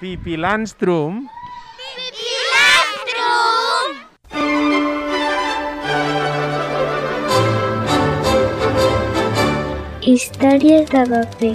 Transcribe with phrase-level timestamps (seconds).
[0.00, 1.26] Pipi Landstrum
[2.14, 3.96] Pilastrum!
[10.06, 11.52] Històries de paper.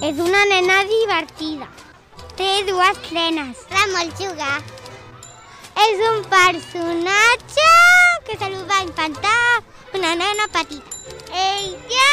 [0.00, 1.68] És una nena divertida.
[2.40, 3.66] Té dues trenes.
[3.76, 4.81] La molt jugar.
[5.82, 7.70] És un personatge
[8.26, 9.38] que se li va inventar
[9.96, 10.92] una nena petita.
[11.32, 12.10] Ella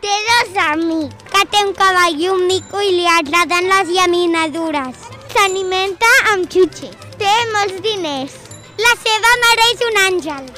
[0.00, 5.06] té dos amics, que té un cavall i un mico i li agraden les llaminadures.
[5.34, 6.96] S'alimenta amb xutxes.
[7.20, 8.36] Té molts diners.
[8.80, 10.50] La seva mare és un àngel.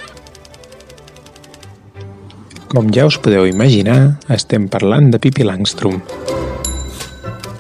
[2.73, 4.01] Com ja us podeu imaginar,
[4.33, 5.99] estem parlant de Pipi Langstrom.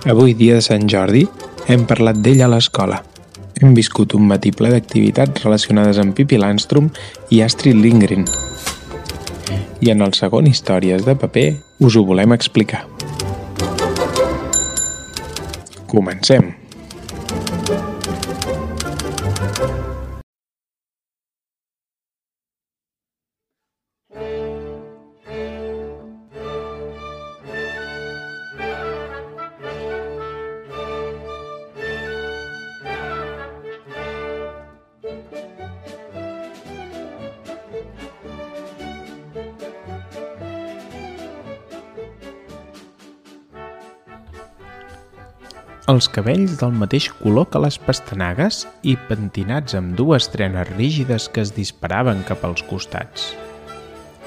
[0.08, 1.26] Avui, dia de Sant Jordi,
[1.66, 3.02] hem parlat d'ella a l'escola.
[3.62, 6.88] Hem viscut un matí ple d'activitats relacionades amb Pipi Landstrom
[7.30, 8.26] i Astrid Lindgren.
[9.82, 11.46] I en el segon Històries de paper
[11.86, 12.82] us ho volem explicar.
[15.86, 16.61] Comencem!
[45.92, 51.42] Els cabells del mateix color que les pastanagues i pentinats amb dues trenes rígides que
[51.44, 53.26] es disparaven cap als costats.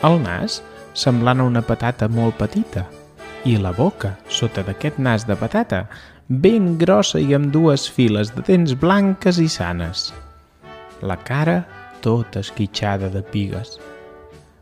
[0.05, 0.59] El nas
[0.93, 2.83] semblant a una patata molt petita
[3.49, 5.79] i la boca, sota d'aquest nas de patata,
[6.27, 10.11] ben grossa i amb dues files de dents blanques i sanes.
[11.01, 11.63] La cara
[12.05, 13.79] tota esquitxada de pigues.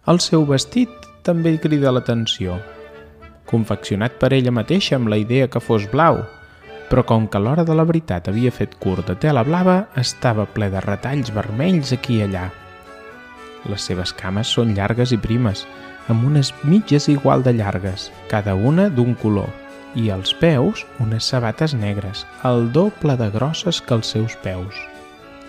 [0.07, 2.61] El seu vestit també crida l'atenció.
[3.51, 6.21] Confeccionat per ella mateixa amb la idea que fos blau,
[6.93, 10.67] però com que l'hora de la veritat havia fet curt de tela blava, estava ple
[10.69, 12.43] de retalls vermells aquí i allà.
[13.65, 15.63] Les seves cames són llargues i primes,
[16.13, 19.49] amb unes mitges igual de llargues, cada una d'un color,
[19.97, 24.77] i als peus unes sabates negres, el doble de grosses que els seus peus.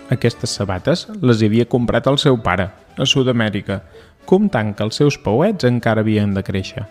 [0.09, 3.83] Aquestes sabates les havia comprat el seu pare, a Sud-amèrica,
[4.25, 6.89] comptant que els seus pauets encara havien de créixer.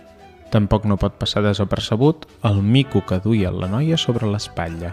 [0.55, 4.93] Tampoc no pot passar desapercebut el mico que duia la noia sobre l'espatlla.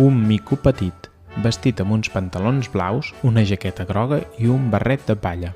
[0.00, 1.10] Un mico petit,
[1.44, 5.50] vestit amb uns pantalons blaus, una jaqueta groga i un barret de palla.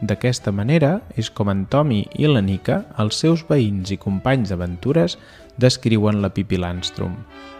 [0.00, 5.18] D'aquesta manera és com en Tommy i la Nika, els seus veïns i companys d'aventures,
[5.60, 7.12] descriuen la Pipi Landstrom,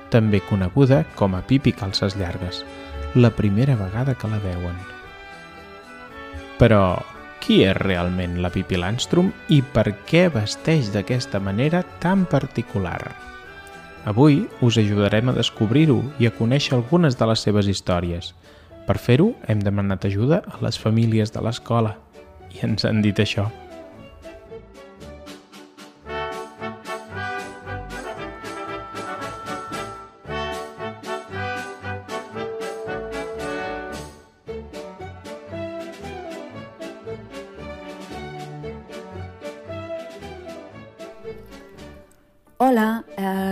[0.08, 2.62] també coneguda com a Pipi Calces Llargues,
[3.14, 4.80] la primera vegada que la veuen.
[6.56, 6.82] Però
[7.40, 13.00] qui és realment la Pipi Landstrom i per què vesteix d'aquesta manera tan particular?
[14.08, 18.32] Avui us ajudarem a descobrir-ho i a conèixer algunes de les seves històries.
[18.86, 21.96] Per fer-ho, hem demanat ajuda a les famílies de l'escola
[22.54, 23.48] i ens han dit això.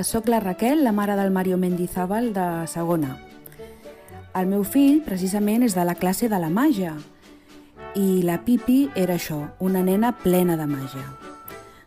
[0.07, 3.17] Sóc la Raquel, la mare del Mario Mendizábal de segona.
[4.39, 6.93] El meu fill, precisament, és de la classe de la màgia.
[7.99, 11.03] I la Pipi era això, una nena plena de màgia.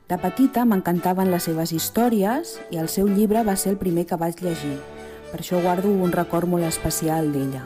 [0.09, 4.19] De petita m'encantaven les seves històries i el seu llibre va ser el primer que
[4.19, 4.75] vaig llegir.
[5.31, 7.63] Per això guardo un record molt especial d'ella.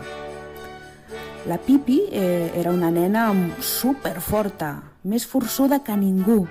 [1.50, 6.44] La Pipi eh, era una nena superforta, més forçuda que ningú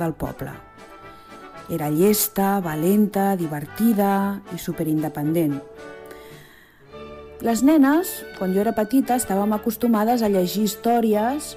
[0.00, 0.73] del poble.
[1.72, 5.58] Era llesta, valenta, divertida i superindependent.
[7.44, 11.54] Les nenes, quan jo era petita, estàvem acostumades a llegir històries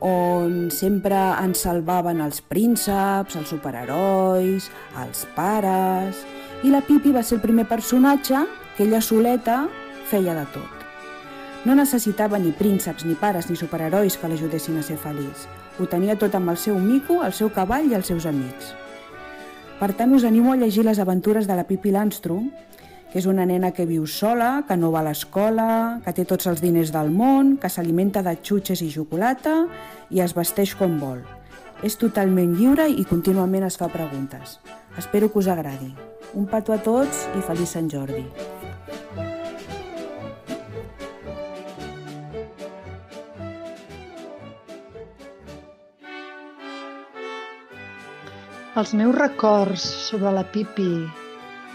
[0.00, 4.70] on sempre ens salvaven els prínceps, els superherois,
[5.04, 6.24] els pares...
[6.58, 8.40] I la Pipi va ser el primer personatge
[8.74, 9.68] que ella soleta
[10.10, 10.82] feia de tot.
[11.62, 15.46] No necessitava ni prínceps, ni pares, ni superherois que l'ajudessin a ser feliç.
[15.78, 18.74] Ho tenia tot amb el seu mico, el seu cavall i els seus amics.
[19.78, 22.48] Per tant, us animo a llegir les aventures de la Pipi Landstrom,
[23.12, 25.68] que és una nena que viu sola, que no va a l'escola,
[26.02, 29.54] que té tots els diners del món, que s'alimenta de xutxes i xocolata
[30.10, 31.22] i es vesteix com vol.
[31.86, 34.58] És totalment lliure i contínuament es fa preguntes.
[34.98, 35.94] Espero que us agradi.
[36.34, 38.26] Un petó a tots i feliç Sant Jordi.
[48.78, 50.84] Els meus records sobre la Pipi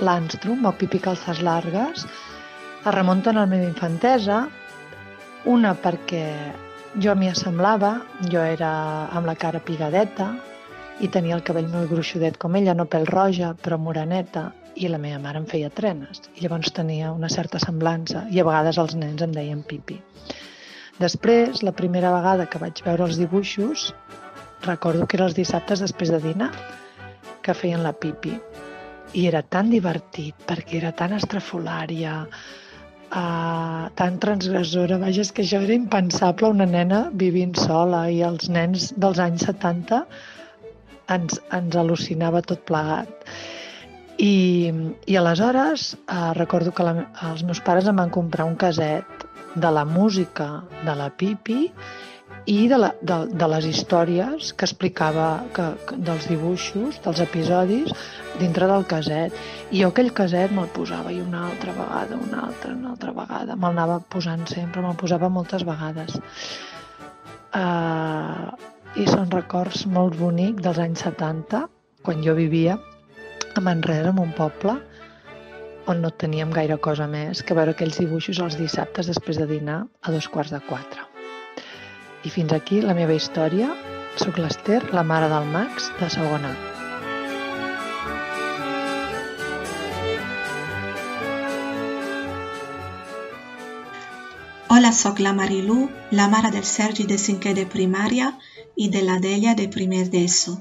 [0.07, 4.37] Landstrom, o Pipi Calces Largues, es remunten a la meva infantesa.
[5.51, 6.23] Una perquè
[7.03, 7.89] jo m'hi assemblava,
[8.31, 8.69] jo era
[9.11, 10.29] amb la cara pigadeta
[11.03, 14.45] i tenia el cabell molt gruixudet com ella, no pèl roja, però moreneta,
[14.79, 16.21] i la meva mare em feia trenes.
[16.37, 19.97] I llavors tenia una certa semblança i a vegades els nens em deien pipi.
[21.03, 23.89] Després, la primera vegada que vaig veure els dibuixos,
[24.63, 26.53] recordo que eren els dissabtes després de dinar,
[27.43, 28.35] que feien la pipi.
[29.13, 34.97] I era tan divertit, perquè era tan estrafolària, uh, tan transgressora.
[35.01, 39.45] Vaja, és que això era impensable, una nena vivint sola i els nens dels anys
[39.51, 40.05] 70
[41.13, 43.11] ens, ens al·lucinava tot plegat.
[44.23, 44.71] I,
[45.09, 46.93] i aleshores eh, recordo que la,
[47.31, 49.25] els meus pares em van comprar un caset
[49.55, 51.71] de la música de la Pipi
[52.45, 57.93] i de, la, de, de les històries que explicava que, que, dels dibuixos, dels episodis,
[58.39, 59.35] dintre del caset.
[59.71, 63.55] I jo aquell caset me'l posava i una altra vegada, una altra, una altra vegada.
[63.55, 66.19] Me'l anava posant sempre, me'l posava moltes vegades.
[67.53, 68.51] Uh,
[68.99, 71.63] I són records molt bonics dels anys 70,
[72.03, 72.75] quan jo vivia
[73.55, 74.75] a Manresa, en un poble,
[75.87, 79.83] on no teníem gaire cosa més que veure aquells dibuixos els dissabtes després de dinar
[80.01, 81.12] a dos quarts de quatre.
[82.23, 83.73] I fins aquí la meva història.
[84.21, 86.51] Soc l'Ester, la mare del Max, de segona.
[94.73, 98.31] Hola, sóc la Marilú, la mare del Sergi de cinquè de primària
[98.75, 100.55] i de la Delia de primer d'ESO.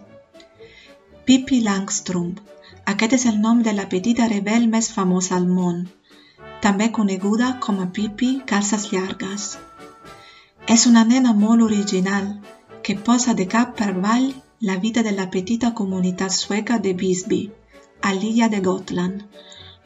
[1.25, 2.35] Pippi Langstrom.
[2.93, 5.85] Aquest és el nom de la petita rebel més famosa al món,
[6.63, 9.47] també coneguda com a Pippi Calces Llargues.
[10.67, 12.27] És una nena molt original
[12.87, 14.29] que posa de cap per avall
[14.61, 17.51] la vida de la petita comunitat sueca de Visby,
[18.01, 19.25] a l'illa de Gotland,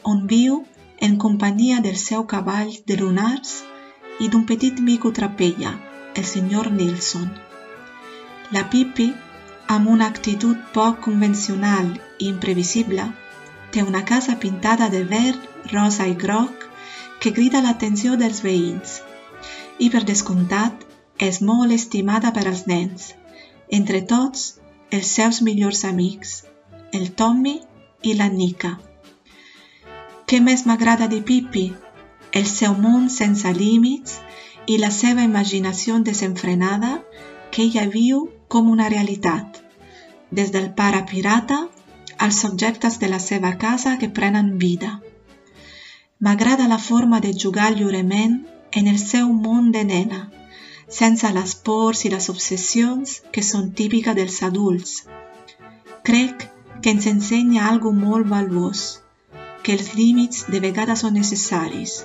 [0.04, 0.58] on viu
[1.00, 3.54] en companyia del seu cavall de lunars
[4.20, 5.72] i d'un petit mico trapella,
[6.14, 7.32] el senyor Nilsson.
[8.52, 9.08] La Pipi,
[9.68, 13.08] amb una actitud poc convencional i imprevisible,
[13.72, 15.40] té una casa pintada de verd,
[15.72, 16.68] rosa i groc
[17.18, 19.00] que crida l'atenció dels veïns
[19.78, 20.84] i per descomptat
[21.18, 23.12] és molt estimada per als nens,
[23.78, 24.46] entre tots
[24.90, 26.44] els seus millors amics,
[26.92, 27.56] el Tommy
[28.02, 28.76] i la Nika.
[30.26, 31.66] Què més m'agrada de Pipi?
[32.32, 34.18] El seu món sense límits
[34.66, 36.98] i la seva imaginació desenfrenada
[37.50, 39.62] que ella viu com una realitat,
[40.30, 41.60] des del pare pirata
[42.18, 45.00] als objectes de la seva casa que prenen vida.
[46.18, 48.36] M'agrada la forma de jugar lliurement
[48.76, 50.18] en el seu món de nena,
[50.96, 54.92] sense les pors i les obsessions que són típiques dels adults.
[56.06, 56.44] Crec
[56.82, 58.82] que ens ensenya algo molt valuós,
[59.64, 62.02] que els límits de vegades són necessaris,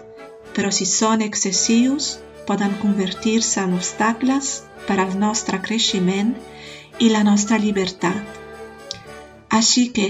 [0.55, 2.15] però si són excessius
[2.47, 4.53] poden convertir-se en obstacles
[4.87, 6.31] per al nostre creixement
[6.99, 8.39] i la nostra llibertat.
[9.59, 10.07] Així que,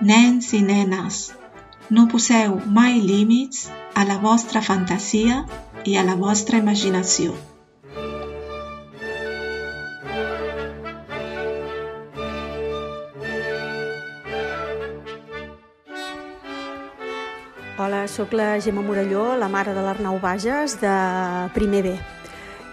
[0.00, 1.20] nens i nenes,
[1.90, 5.44] no poseu mai límits a la vostra fantasia
[5.84, 7.32] i a la vostra imaginació.
[17.78, 20.94] Hola, sóc la Gemma Morelló, la mare de l'Arnau Bages, de
[21.54, 21.96] primer B.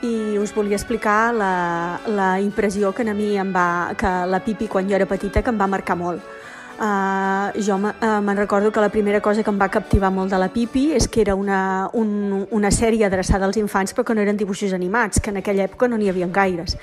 [0.04, 4.68] I us volia explicar la, la impressió que a mi em va, que la Pipi
[4.68, 6.36] quan jo era petita que em va marcar molt
[6.75, 10.39] Uh, jo uh, me'n recordo que la primera cosa que em va captivar molt de
[10.41, 14.20] la Pipi és que era una, un, una sèrie adreçada als infants però que no
[14.20, 16.75] eren dibuixos animats, que en aquella època no n'hi havia gaires.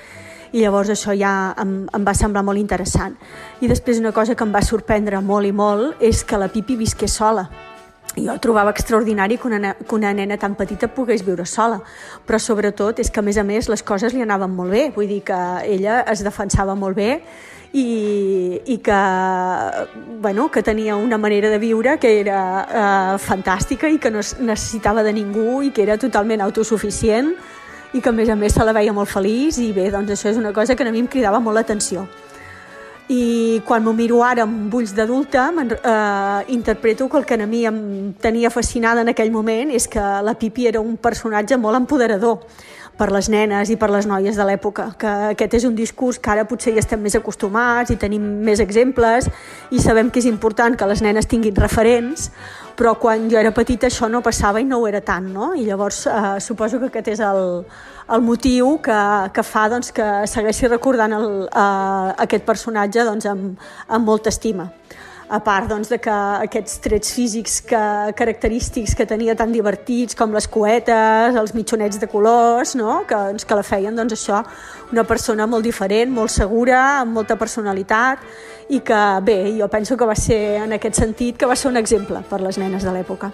[0.53, 3.19] I llavors això ja em, em va semblar molt interessant.
[3.61, 6.77] I després una cosa que em va sorprendre molt i molt és que la Pipi
[6.77, 7.47] visqués sola.
[8.15, 11.79] Jo trobava extraordinari que una, que una nena tan petita pogués viure sola,
[12.27, 15.09] però sobretot és que a més a més les coses li anaven molt bé, vull
[15.09, 17.09] dir que ella es defensava molt bé
[17.73, 18.99] i, i que,
[20.21, 25.01] bueno, que tenia una manera de viure que era eh, fantàstica i que no necessitava
[25.01, 27.33] de ningú i que era totalment autosuficient
[27.93, 30.29] i que a més a més se la veia molt feliç i bé, doncs això
[30.29, 32.05] és una cosa que a mi em cridava molt l'atenció.
[33.13, 37.65] I quan m'ho miro ara amb ulls d'adulta, eh, interpreto que el que a mi
[37.65, 42.39] em tenia fascinada en aquell moment és que la Pipi era un personatge molt empoderador,
[42.97, 46.31] per les nenes i per les noies de l'època, que aquest és un discurs que
[46.33, 49.29] ara potser hi estem més acostumats i tenim més exemples
[49.73, 52.29] i sabem que és important que les nenes tinguin referents,
[52.77, 55.53] però quan jo era petita això no passava i no ho era tant, no?
[55.53, 57.63] I llavors eh, suposo que aquest és el,
[58.15, 58.99] el motiu que,
[59.33, 64.71] que fa doncs, que segueixi recordant el, eh, aquest personatge doncs, amb, amb molta estima
[65.29, 67.81] a part doncs, de que aquests trets físics que,
[68.17, 73.03] característics que tenia tan divertits com les coetes, els mitjonets de colors, no?
[73.07, 74.43] que, doncs, que la feien doncs, això
[74.91, 78.21] una persona molt diferent, molt segura, amb molta personalitat
[78.69, 81.79] i que, bé, jo penso que va ser en aquest sentit que va ser un
[81.81, 83.31] exemple per les nenes de l'època.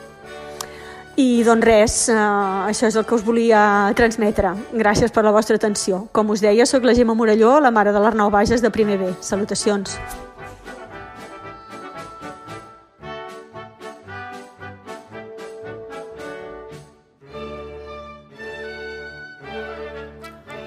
[1.19, 4.53] I doncs res, eh, això és el que us volia transmetre.
[4.71, 6.05] Gràcies per la vostra atenció.
[6.13, 9.13] Com us deia, sóc la Gemma Morelló, la mare de l'Arnau Bages de primer B.
[9.19, 9.99] Salutacions.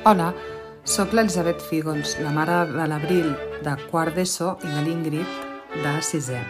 [0.04, 0.32] Hola,
[0.82, 3.28] sóc l'Elisabet Fígols, la mare de l'Abril
[3.62, 5.34] de quart d'ESO i de l'Ingrid
[5.78, 6.40] de sisè.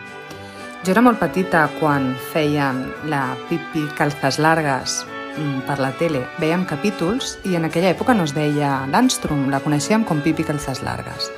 [0.81, 2.79] Jo era molt petita quan feien
[3.13, 4.95] la Pipi Calzas Largas
[5.37, 6.23] mm, per la tele.
[6.41, 10.81] Veiem capítols i en aquella època no es deia Landstrom, la coneixíem com Pipi Calzas
[10.81, 11.29] Largas.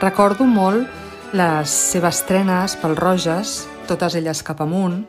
[0.00, 5.02] Recordo molt les seves trenes pel roges, totes elles cap amunt,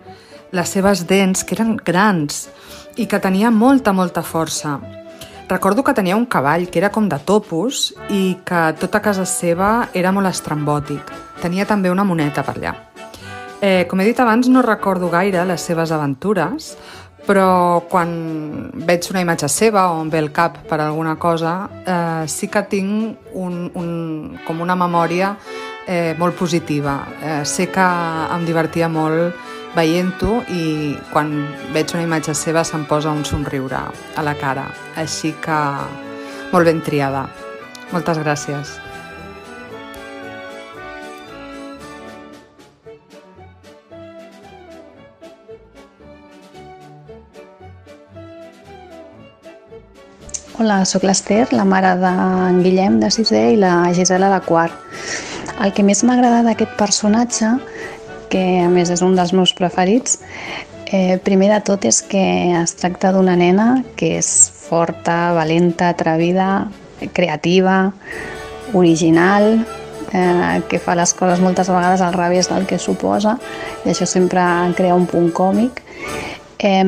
[0.51, 2.49] les seves dents, que eren grans
[2.99, 4.75] i que tenia molta, molta força.
[5.53, 9.67] Recordo que tenia un cavall que era com de topos i que tota casa seva
[9.93, 11.11] era molt estrambòtic.
[11.43, 12.71] Tenia també una moneta per allà.
[13.61, 16.71] Eh, com he dit abans, no recordo gaire les seves aventures,
[17.27, 18.09] però quan
[18.89, 21.53] veig una imatge seva o em ve el cap per alguna cosa,
[21.85, 23.93] eh, sí que tinc un, un,
[24.47, 25.35] com una memòria
[25.85, 26.97] eh, molt positiva.
[27.21, 27.85] Eh, sé que
[28.33, 31.33] em divertia molt veient-ho i quan
[31.73, 33.79] veig una imatge seva se'm posa un somriure
[34.15, 34.67] a la cara.
[34.97, 35.59] Així que
[36.53, 37.27] molt ben triada.
[37.93, 38.77] Moltes gràcies.
[50.63, 54.77] Hola, sóc l'Ester, la mare d'en Guillem de sisè i la Gisela de quart.
[55.59, 57.49] El que més m'agrada d'aquest personatge
[58.33, 60.17] que a més és un dels meus preferits.
[60.93, 62.23] Eh, primer de tot és que
[62.59, 64.29] es tracta d'una nena que és
[64.67, 66.67] forta, valenta, atrevida,
[67.13, 67.93] creativa,
[68.73, 69.63] original,
[70.13, 73.37] eh, que fa les coses moltes vegades al revés del que suposa
[73.85, 74.43] i això sempre
[74.77, 75.81] crea un punt còmic.
[76.63, 76.85] Eh,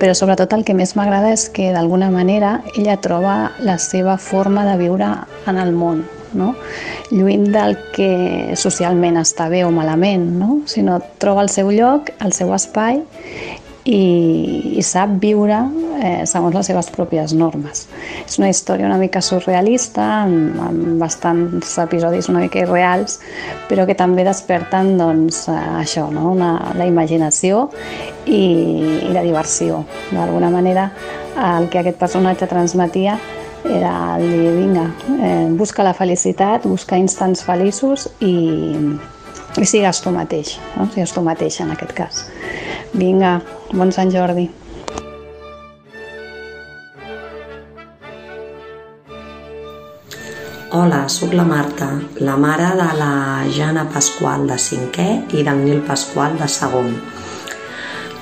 [0.00, 4.64] però sobretot el que més m'agrada és que d'alguna manera ella troba la seva forma
[4.68, 5.16] de viure
[5.50, 6.04] en el món
[6.36, 6.54] no?
[7.10, 10.60] lluny del que socialment està bé o malament, no?
[10.70, 13.02] sinó troba el seu lloc, el seu espai
[13.86, 15.58] i, i sap viure
[16.02, 17.84] eh, segons les seves pròpies normes.
[18.24, 23.20] És una història una mica surrealista, amb, amb bastants episodis una mica irreals,
[23.70, 26.32] però que també desperten doncs, això, no?
[26.34, 27.68] una, la imaginació
[28.26, 28.42] i,
[29.06, 29.84] i la diversió.
[30.10, 30.90] D'alguna manera,
[31.36, 33.18] el que aquest personatge transmetia
[33.70, 34.86] era el dir, vinga,
[35.20, 38.76] eh, busca la felicitat, busca instants feliços i,
[39.56, 40.86] i sigues tu mateix, no?
[40.94, 42.22] sigues tu mateix en aquest cas.
[42.94, 43.40] Vinga,
[43.72, 44.48] bon Sant Jordi.
[50.76, 51.86] Hola, sóc la Marta,
[52.20, 53.12] la mare de la
[53.54, 56.90] Jana Pasqual de cinquè i del Nil Pasqual de segon.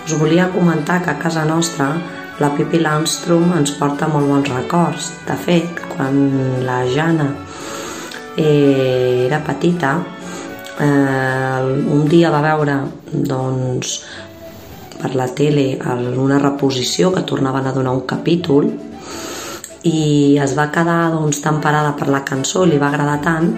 [0.05, 1.89] Us volia comentar que a casa nostra
[2.39, 5.13] la Pippi Landstrom ens porta molt bons records.
[5.29, 6.17] De fet, quan
[6.67, 7.29] la Jana
[8.37, 9.95] eh, era petita,
[10.81, 11.61] eh,
[11.95, 12.79] un dia va veure
[13.13, 14.01] doncs,
[14.99, 15.75] per la tele
[16.17, 18.71] una reposició que tornaven a donar un capítol
[19.85, 23.51] i es va quedar doncs, tan parada per la cançó, li va agradar tant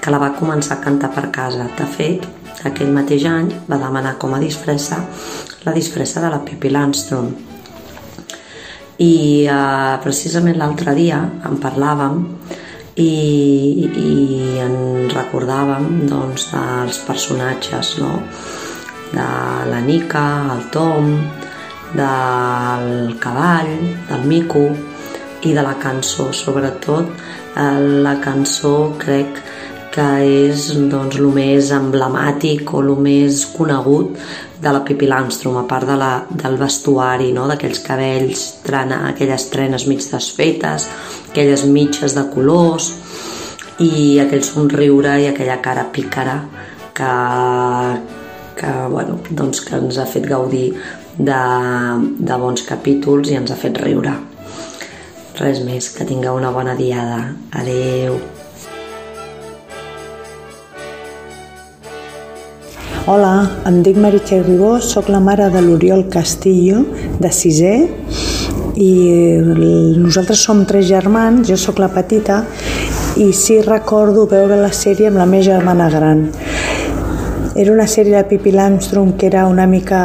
[0.00, 1.66] que la va començar a cantar per casa.
[1.76, 2.28] De fet,
[2.64, 5.02] aquell mateix any va demanar com a disfressa
[5.64, 7.53] la disfressa de la Pippi Landstrom
[9.02, 12.20] i eh, precisament l'altre dia en parlàvem
[13.02, 13.10] i,
[13.90, 14.12] i
[14.62, 14.76] en
[15.10, 18.20] recordàvem doncs, dels personatges no?
[19.14, 19.28] de
[19.70, 21.10] la Nica, el Tom,
[21.94, 23.74] del cavall,
[24.08, 24.64] del mico
[25.44, 27.10] i de la cançó, sobretot
[27.56, 29.53] eh, la cançó crec que
[30.00, 34.18] és doncs, el més emblemàtic o el més conegut
[34.60, 37.46] de la Pippi Landstrom, a part de la, del vestuari, no?
[37.50, 40.88] d'aquells cabells, trana, aquelles trenes mig desfetes,
[41.30, 42.90] aquelles mitges de colors
[43.84, 46.38] i aquell somriure i aquella cara pícara
[46.94, 47.14] que,
[48.58, 50.68] que, bueno, doncs que ens ha fet gaudir
[51.18, 51.40] de,
[52.18, 54.14] de bons capítols i ens ha fet riure.
[55.38, 57.26] Res més, que tingueu una bona diada.
[57.58, 58.33] Adeu.
[63.04, 66.78] Hola, em dic Meritxell Ribó, sóc la mare de l'Oriol Castillo,
[67.20, 67.72] de sisè,
[68.80, 68.92] i
[70.00, 72.38] nosaltres som tres germans, jo sóc la petita,
[73.20, 76.24] i sí recordo veure la sèrie amb la meva germana gran.
[77.54, 80.00] Era una sèrie de Pippi Langstrom que era una mica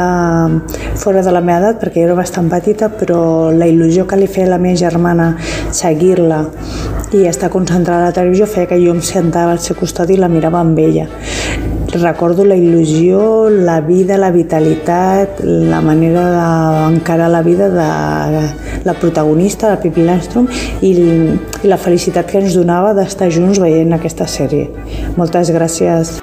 [1.00, 4.52] fora de la meva edat perquè era bastant petita, però la il·lusió que li feia
[4.52, 5.32] la meva germana
[5.72, 6.44] seguir-la
[7.16, 10.20] i estar concentrada a la televisió feia que jo em sentava al seu costat i
[10.20, 11.08] la mirava amb ella.
[11.92, 18.44] Recordo la il·lusió, la vida, la vitalitat, la manera d'encarar la vida de
[18.84, 20.46] la protagonista, la Pippi Landstrom,
[20.86, 20.92] i,
[21.66, 24.68] la felicitat que ens donava d'estar junts veient aquesta sèrie.
[25.18, 26.14] Moltes gràcies.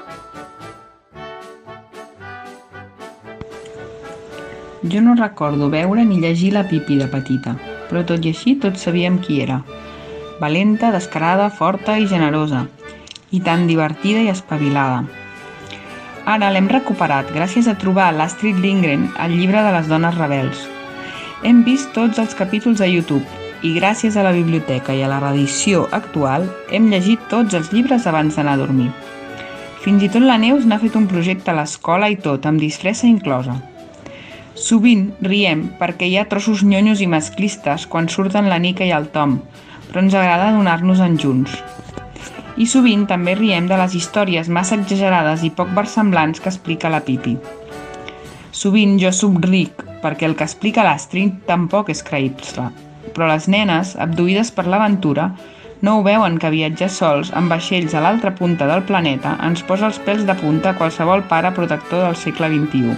[4.87, 7.57] Jo no recordo veure ni llegir la Pipi de petita,
[7.91, 9.59] però tot i així tots sabíem qui era.
[10.39, 12.69] Valenta, descarada, forta i generosa,
[13.35, 15.16] i tan divertida i espavilada.
[16.27, 20.65] Ara l'hem recuperat gràcies a trobar l'Astrid Lindgren al llibre de les dones rebels.
[21.47, 23.23] Hem vist tots els capítols a YouTube
[23.63, 28.09] i gràcies a la biblioteca i a la reedició actual hem llegit tots els llibres
[28.11, 28.89] abans d'anar a dormir.
[29.85, 33.07] Fins i tot la Neus n'ha fet un projecte a l'escola i tot, amb disfressa
[33.07, 33.55] inclosa.
[34.67, 39.07] Sovint riem perquè hi ha trossos nyonyos i masclistes quan surten la Nica i el
[39.15, 39.39] Tom,
[39.87, 41.55] però ens agrada donar-nos-en junts
[42.57, 47.03] i sovint també riem de les històries massa exagerades i poc versemblants que explica la
[47.05, 47.35] Pipi.
[48.51, 49.11] Sovint jo
[49.45, 52.71] ric perquè el que explica l'Astrid tampoc és creïble,
[53.13, 55.31] però les nenes, abduïdes per l'aventura,
[55.81, 59.85] no ho veuen que viatjar sols amb vaixells a l'altra punta del planeta ens posa
[59.91, 62.97] els pèls de punta a qualsevol pare protector del segle XXI.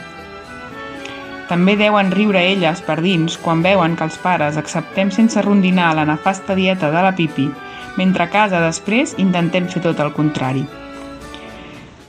[1.49, 6.05] També deuen riure elles per dins quan veuen que els pares acceptem sense rondinar la
[6.05, 7.49] nefasta dieta de la pipi
[7.99, 10.63] mentre a casa després intentem fer tot el contrari.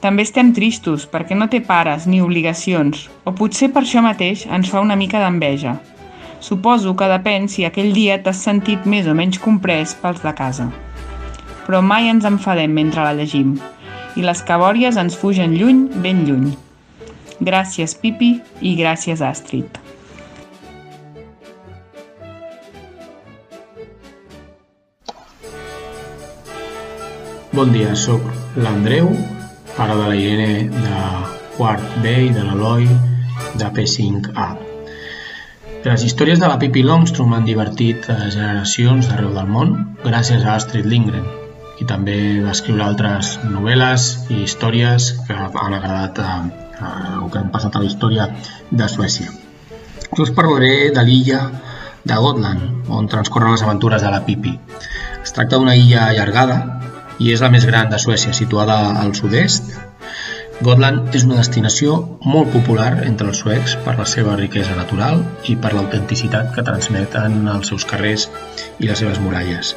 [0.01, 4.71] També estem tristos perquè no té pares ni obligacions, o potser per això mateix ens
[4.73, 5.75] fa una mica d'enveja.
[6.41, 10.71] Suposo que depèn si aquell dia t'has sentit més o menys comprès pels de casa.
[11.67, 13.59] Però mai ens enfadem mentre la llegim,
[14.17, 16.55] i les cabòries ens fugen lluny, ben lluny.
[17.41, 19.80] Gràcies, Pipi, i gràcies, Astrid.
[27.51, 28.23] Bon dia, sóc
[28.63, 29.09] l'Andreu,
[29.75, 30.99] pare de la Irene de
[31.57, 32.85] quart B i de l'Eloi
[33.59, 34.45] de P5A.
[35.83, 39.73] Les històries de la Pippi Longstrom han divertit a generacions d'arreu del món
[40.05, 41.27] gràcies a Astrid Lindgren
[41.83, 46.37] i també va escriure altres novel·les i històries que han agradat a,
[46.79, 46.93] a,
[47.25, 48.29] o que han passat a la història
[48.71, 49.27] de Suècia.
[50.23, 51.49] us parlaré de l'illa
[52.05, 54.55] de Gotland, on transcorren les aventures de la Pippi.
[55.25, 56.61] Es tracta d'una illa allargada
[57.21, 59.75] i és la més gran de Suècia, situada al sud-est.
[60.65, 65.57] Gotland és una destinació molt popular entre els suecs per la seva riquesa natural i
[65.57, 68.27] per l'autenticitat que transmeten els seus carrers
[68.79, 69.75] i les seves muralles.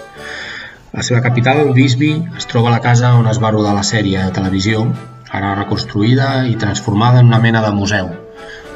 [0.93, 4.19] La seva capital, Visby, es troba a la casa on es va rodar la sèrie
[4.23, 4.83] de televisió,
[5.31, 8.11] ara reconstruïda i transformada en una mena de museu.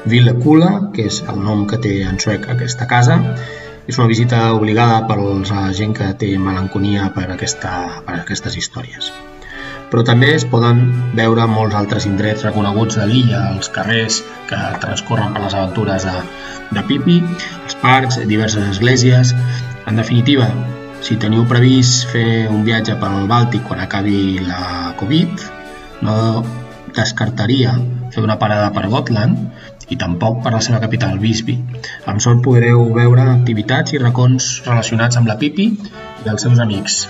[0.08, 3.20] Ville Kula, que és el nom que té en suec aquesta casa,
[3.88, 9.14] és una visita obligada per la gent que té melanconia per, aquesta, per aquestes històries.
[9.88, 10.82] Però també es poden
[11.16, 14.20] veure molts altres indrets reconeguts de l'illa, els carrers
[14.50, 16.16] que transcorren per les aventures de,
[16.76, 17.22] de Pipi,
[17.64, 19.34] els parcs, diverses esglésies...
[19.88, 20.50] En definitiva,
[21.00, 25.46] si teniu previst fer un viatge pel Bàltic quan acabi la Covid,
[26.04, 26.16] no
[26.98, 27.72] descartaria
[28.12, 31.58] fer una parada per Gotland i tampoc per la seva capital, Visby.
[32.10, 35.70] Amb sort podreu veure activitats i racons relacionats amb la Pipi
[36.26, 37.06] i els seus amics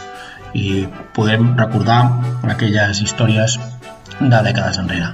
[0.58, 0.86] i
[1.16, 2.02] podrem recordar
[2.50, 3.58] aquelles històries
[4.20, 5.13] de dècades enrere.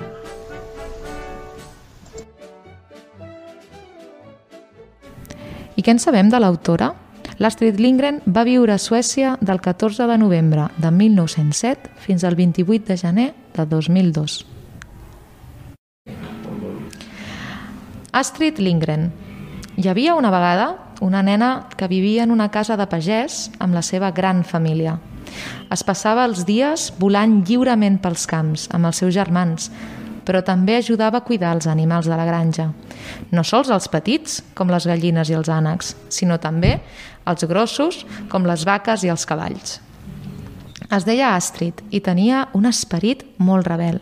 [5.76, 6.94] I què en sabem de l'autora?
[7.42, 12.86] L'Astrid Lindgren va viure a Suècia del 14 de novembre de 1907 fins al 28
[12.94, 14.53] de gener de 2002.
[18.14, 19.10] Astrid Lindgren.
[19.76, 23.82] Hi havia una vegada una nena que vivia en una casa de pagès amb la
[23.82, 25.00] seva gran família.
[25.74, 29.72] Es passava els dies volant lliurement pels camps amb els seus germans,
[30.24, 32.70] però també ajudava a cuidar els animals de la granja.
[33.34, 36.78] No sols els petits, com les gallines i els ànecs, sinó també
[37.26, 39.82] els grossos, com les vaques i els cavalls.
[40.94, 44.00] Es deia Astrid i tenia un esperit molt rebel.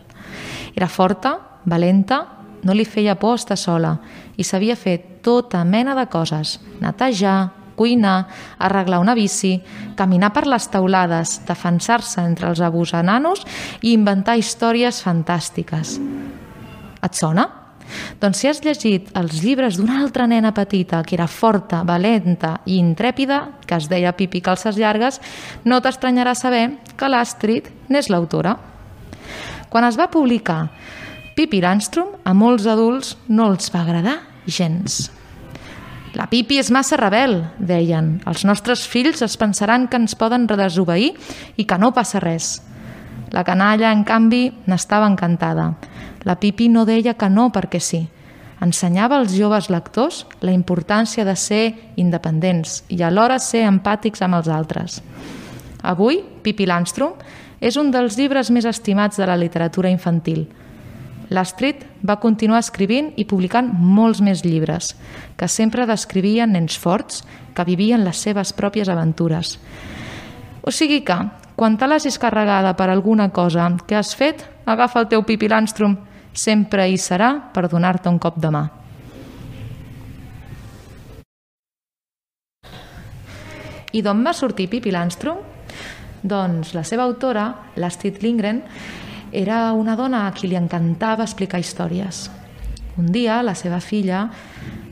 [0.75, 3.95] Era forta, valenta no li feia por estar sola
[4.37, 8.27] i sabia fer tota mena de coses, netejar, cuina,
[8.59, 9.55] arreglar una bici,
[9.97, 13.41] caminar per les taulades, defensar-se entre els abusenanos
[13.81, 15.97] i inventar històries fantàstiques.
[17.01, 17.47] Et sona?
[18.21, 22.77] Doncs si has llegit els llibres d'una altra nena petita que era forta, valenta i
[22.79, 25.19] intrèpida, que es deia Pipi Calces Llargues,
[25.65, 28.55] no t'estranyarà saber que l'Astrid n'és l'autora.
[29.71, 30.69] Quan es va publicar
[31.35, 35.05] Pipi Landstrom, a molts adults no els va agradar gens.
[36.11, 38.17] La Pipi és massa rebel, deien.
[38.27, 41.13] Els nostres fills es pensaran que ens poden desobeir
[41.55, 42.57] i que no passa res.
[43.31, 45.69] La canalla, en canvi, n'estava encantada.
[46.27, 48.01] La Pipi no deia que no perquè sí.
[48.61, 51.63] Ensenyava als joves lectors la importància de ser
[51.95, 54.99] independents i alhora ser empàtics amb els altres.
[55.81, 57.15] Avui, Pipi Landstrom
[57.61, 60.43] és un dels llibres més estimats de la literatura infantil.
[61.31, 64.91] L'Astrid va continuar escrivint i publicant molts més llibres,
[65.39, 67.23] que sempre descrivien nens forts
[67.55, 69.55] que vivien les seves pròpies aventures.
[70.61, 71.17] O sigui que,
[71.55, 75.95] quan te l'hagis carregada per alguna cosa que has fet, agafa el teu Pipi Landstrom
[76.33, 78.67] sempre hi serà per donar-te un cop de mà.
[83.91, 85.39] I d'on va sortir Pippi Landstrom?
[86.23, 88.61] Doncs la seva autora, l'Astrid Lindgren,
[89.31, 92.29] era una dona a qui li encantava explicar històries.
[92.99, 94.25] Un dia la seva filla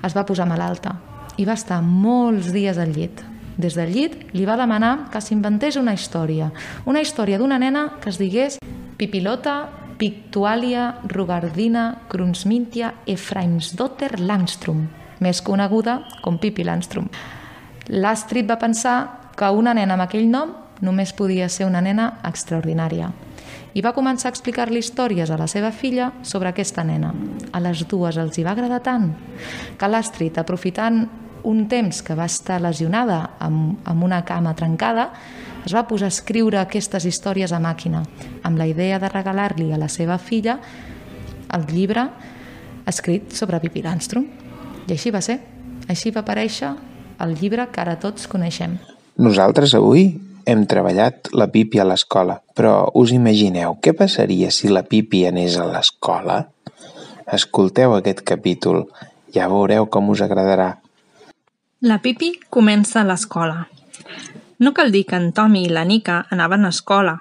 [0.04, 0.95] es va posar malalta
[1.38, 3.23] i va estar molts dies al llit.
[3.60, 6.49] Des del llit li va demanar que s'inventés una història,
[6.88, 8.58] una història d'una nena que es digués
[8.97, 9.58] Pipilota
[9.99, 14.86] Pictualia Rugardina Krunsmintia Efraimsdotter Landstrom,
[15.19, 17.10] més coneguda com Pippi Landstrom.
[17.89, 18.97] L'Astrid va pensar
[19.36, 23.12] que una nena amb aquell nom només podia ser una nena extraordinària
[23.74, 27.14] i va començar a explicar-li històries a la seva filla sobre aquesta nena.
[27.54, 29.12] A les dues els hi va agradar tant
[29.78, 31.04] que l'Astrid, aprofitant
[31.44, 35.10] un temps que va estar lesionada amb, amb una cama trencada,
[35.66, 38.04] es va posar a escriure aquestes històries a màquina,
[38.44, 40.60] amb la idea de regalar-li a la seva filla
[41.54, 42.06] el llibre
[42.90, 44.26] escrit sobre Pippi Landstrom.
[44.88, 45.40] I així va ser.
[45.90, 46.72] Així va aparèixer
[47.24, 48.78] el llibre que ara tots coneixem.
[49.20, 50.12] Nosaltres avui
[50.50, 55.58] hem treballat la Pipi a l'escola, però us imagineu què passaria si la Pipi anés
[55.62, 56.40] a l'escola?
[57.30, 58.88] Escolteu aquest capítol,
[59.36, 60.70] ja veureu com us agradarà.
[61.86, 63.68] La Pipi comença a l'escola.
[64.60, 67.20] No cal dir que en Tommy i la Nica anaven a escola.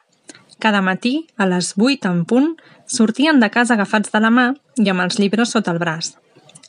[0.59, 2.49] Cada matí, a les 8 en punt,
[2.87, 4.47] sortien de casa agafats de la mà
[4.81, 6.17] i amb els llibres sota el braç.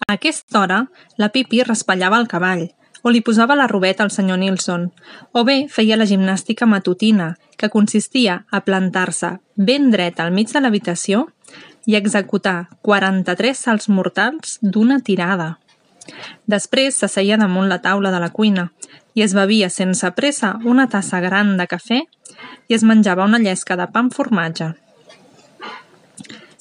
[0.05, 0.83] A aquesta hora,
[1.17, 2.67] la Pipi raspallava el cavall,
[3.03, 4.89] o li posava la robeta al senyor Nilsson,
[5.31, 10.61] o bé feia la gimnàstica matutina, que consistia a plantar-se ben dret al mig de
[10.61, 11.27] l'habitació
[11.85, 15.57] i executar 43 salts mortals d'una tirada.
[16.49, 18.69] Després s'asseia damunt la taula de la cuina
[19.13, 21.99] i es bevia sense pressa una tassa gran de cafè
[22.69, 24.71] i es menjava una llesca de pa amb formatge.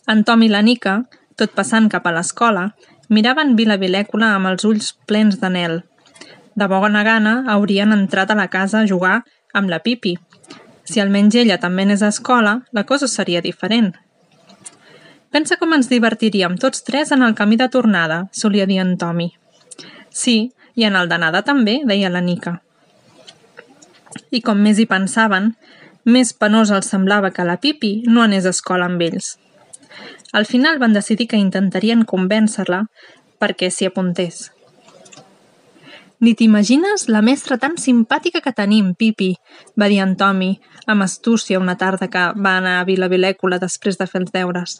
[0.09, 1.03] En Tom i la Nica,
[1.37, 2.71] tot passant cap a l'escola,
[3.13, 5.83] miraven Vila Vilècula amb els ulls plens d'anel.
[6.59, 9.23] De bona gana haurien entrat a la casa a jugar
[9.55, 10.17] amb la Pipi.
[10.83, 13.93] Si almenys ella també anés a escola, la cosa seria diferent.
[15.31, 19.29] Pensa com ens divertiríem tots tres en el camí de tornada, solia dir en Tommy.
[20.11, 22.57] Sí, i en el d'anada també, deia la Nica.
[24.35, 25.53] I com més hi pensaven,
[26.05, 29.37] més penós els semblava que la Pipi no anés a escola amb ells.
[30.33, 32.87] Al final van decidir que intentarien convèncer-la
[33.39, 34.49] perquè s'hi apuntés.
[36.21, 39.37] Ni t'imagines la mestra tan simpàtica que tenim, Pipi,
[39.79, 44.01] va dir en Tommy, amb astúcia una tarda que va anar a Vila Vilècula després
[44.01, 44.79] de fer els deures.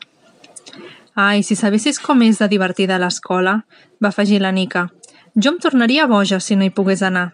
[1.15, 3.61] Ai, si sabessis com és de divertida a l'escola,
[4.03, 4.89] va afegir la Nica.
[5.35, 7.33] Jo em tornaria boja si no hi pogués anar.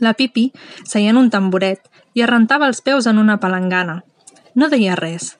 [0.00, 0.50] La Pipi
[0.84, 1.84] seia en un tamboret
[2.16, 4.00] i arrentava els peus en una palangana.
[4.54, 5.34] No deia res,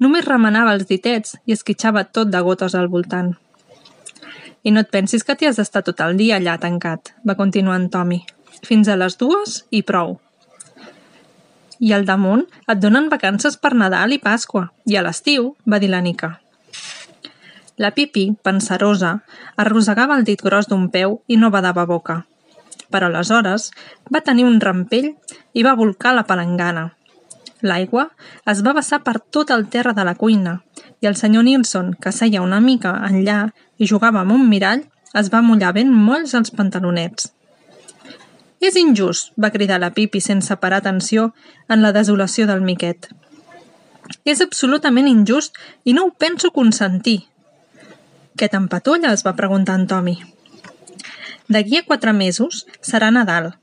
[0.00, 3.36] només remenava els ditets i esquitxava tot de gotes al voltant.
[4.66, 7.76] I no et pensis que t'hi has d'estar tot el dia allà tancat, va continuar
[7.78, 8.24] en Tommy.
[8.66, 10.16] Fins a les dues i prou.
[11.78, 15.92] I al damunt et donen vacances per Nadal i Pasqua, i a l'estiu, va dir
[15.92, 16.32] la Nica.
[17.78, 19.12] La Pipi, pensarosa,
[19.60, 22.24] arrossegava el dit gros d'un peu i no badava boca.
[22.90, 23.68] Però aleshores
[24.10, 25.12] va tenir un rampell
[25.52, 26.88] i va volcar la palangana.
[27.62, 28.08] L'aigua
[28.50, 30.58] es va vessar per tot el terra de la cuina
[31.00, 33.38] i el senyor Nilsson, que seia una mica enllà
[33.78, 34.84] i jugava amb un mirall,
[35.16, 37.30] es va mullar ben molls els pantalonets.
[38.60, 41.32] És injust, va cridar la Pipi sense parar atenció
[41.68, 43.08] en la desolació del Miquet.
[44.24, 47.20] És absolutament injust i no ho penso consentir,
[48.36, 49.22] què t'empatolles?
[49.24, 50.16] va preguntar en Tommy.
[51.48, 53.54] D'aquí a quatre mesos serà Nadal.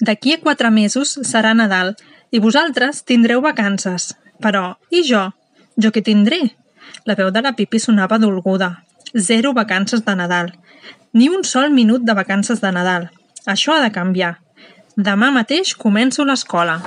[0.00, 1.94] D'aquí a quatre mesos serà Nadal
[2.34, 4.10] i vosaltres tindreu vacances.
[4.42, 5.28] Però, i jo?
[5.76, 6.40] Jo què tindré?
[7.04, 8.84] La veu de la Pipi sonava dolguda.
[9.14, 10.52] Zero vacances de Nadal.
[11.12, 13.08] Ni un sol minut de vacances de Nadal.
[13.46, 14.36] Això ha de canviar.
[14.94, 16.78] Demà mateix començo l'escola.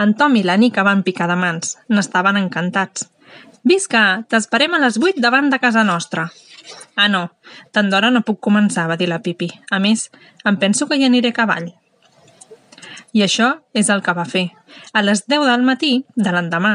[0.00, 1.76] En Tom i la Nica van picar de mans.
[1.92, 3.10] N'estaven encantats.
[3.64, 6.30] Visca, t'esperem a les 8 davant de casa nostra.
[6.96, 7.26] Ah, no,
[7.76, 9.50] tant d'hora no puc començar, va dir la Pipi.
[9.70, 10.08] A més,
[10.48, 11.74] em penso que hi aniré a cavall.
[13.12, 14.48] I això és el que va fer.
[14.92, 16.74] A les 10 del matí, de l'endemà,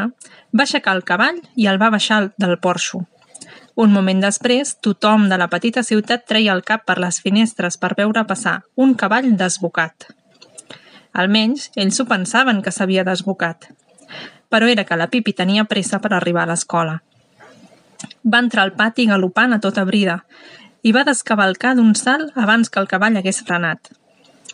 [0.53, 3.05] va aixecar el cavall i el va baixar del porxo.
[3.81, 7.93] Un moment després, tothom de la petita ciutat treia el cap per les finestres per
[7.97, 10.11] veure passar un cavall desbocat.
[11.13, 13.69] Almenys, ells ho pensaven que s'havia desbocat.
[14.51, 16.99] Però era que la Pipi tenia pressa per arribar a l'escola.
[18.27, 20.21] Va entrar al pati galopant a tota brida
[20.83, 23.91] i va descavalcar d'un salt abans que el cavall hagués frenat.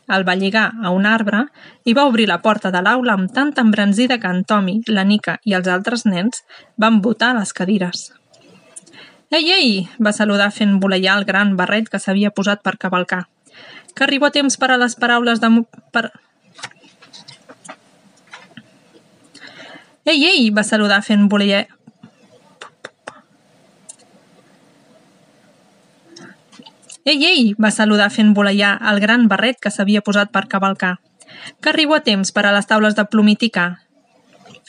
[0.08, 1.42] El va lligar a un arbre
[1.84, 5.40] i va obrir la porta de l'aula amb tanta embranzida que en Tommy, la Nica
[5.44, 6.46] i els altres nens
[6.78, 8.08] van botar a les cadires.
[9.30, 9.72] Ei, ei!
[10.00, 13.26] va saludar fent voleiar el gran barret que s'havia posat per cavalcar.
[13.94, 15.50] Que arribo a temps per a les paraules de...
[15.92, 16.06] Per...
[20.08, 20.48] Ei, ei!
[20.56, 21.66] va saludar fent voleiar...
[27.18, 27.56] Ei, ei!
[27.58, 31.00] va saludar fent voleiar el gran barret que s'havia posat per cavalcar.
[31.62, 33.64] Que arribo a temps per a les taules de plomitica.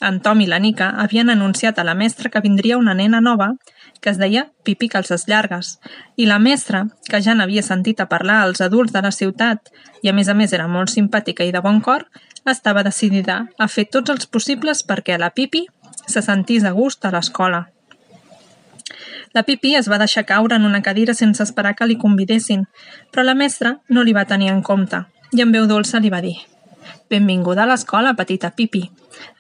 [0.09, 3.51] En Tom i la Nica havien anunciat a la mestra que vindria una nena nova
[4.01, 5.75] que es deia Pipi Calces Llargues,
[6.17, 9.69] i la mestra, que ja n'havia sentit a parlar als adults de la ciutat
[10.01, 12.07] i a més a més era molt simpàtica i de bon cor,
[12.49, 15.67] estava decidida a fer tots els possibles perquè la Pipi
[16.07, 17.67] se sentís a gust a l'escola.
[19.35, 22.67] La Pipi es va deixar caure en una cadira sense esperar que li convidessin,
[23.13, 26.23] però la mestra no li va tenir en compte i en veu dolça li va
[26.25, 26.37] dir
[27.09, 28.83] «Benvinguda a l'escola, petita Pipi.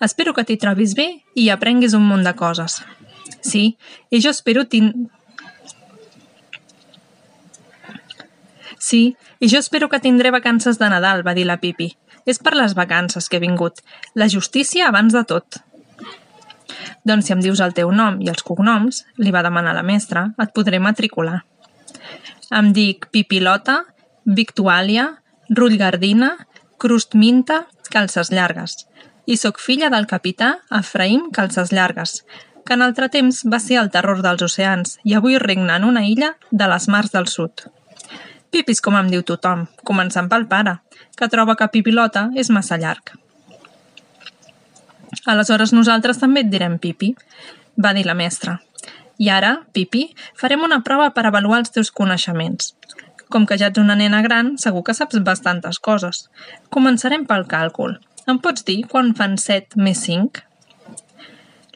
[0.04, 2.80] Espero que t'hi trobis bé i aprenguis un munt de coses.
[3.44, 3.76] Sí,
[4.10, 5.08] i jo espero tin...
[8.78, 11.90] Sí, i jo espero que tindré vacances de Nadal, va dir la Pipi.
[12.28, 13.80] És per les vacances que he vingut.
[14.14, 15.60] La justícia abans de tot.
[17.04, 20.28] Doncs si em dius el teu nom i els cognoms, li va demanar la mestra,
[20.38, 21.42] et podré matricular.
[22.54, 23.82] Em dic Pipilota,
[24.24, 25.08] Victuàlia,
[25.48, 26.34] Rullgardina,
[26.78, 28.86] Crust Minta, Calces Llargues.
[29.26, 32.22] I sóc filla del capità Efraïm Calces Llargues,
[32.64, 36.04] que en altre temps va ser el terror dels oceans i avui regna en una
[36.04, 37.64] illa de les mars del sud.
[38.52, 40.78] Pipis com em diu tothom, començant pel pare,
[41.16, 43.16] que troba que Pipilota és massa llarg.
[45.26, 47.14] Aleshores nosaltres també et direm Pipi,
[47.80, 48.58] va dir la mestra.
[49.18, 52.74] I ara, Pipi, farem una prova per avaluar els teus coneixements.
[53.28, 56.28] Com que ja ets una nena gran, segur que saps bastantes coses.
[56.74, 57.98] Començarem pel càlcul.
[58.28, 60.44] Em pots dir quan fan 7 més 5?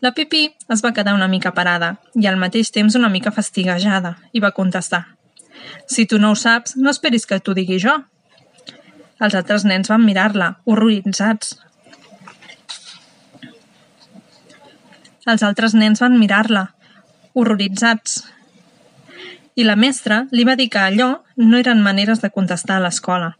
[0.02, 4.16] La Pipi es va quedar una mica parada i al mateix temps una mica fastiguejada
[4.32, 5.04] i va contestar
[5.86, 7.94] «Si tu no ho saps, no esperis que t'ho digui jo».
[9.22, 11.54] Els altres nens van mirar-la, horroritzats.
[15.26, 16.72] Els altres nens van mirar-la,
[17.34, 18.22] horroritzats.
[19.54, 23.36] I la mestra li va dir que allò no eren maneres de contestar a l'escola